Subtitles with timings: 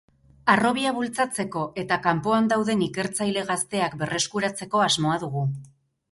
[0.51, 5.45] Harrobia bultzatzeko eta kanpoan dauden ikertzaile gazteak berreskuratzeko asmoa dugu.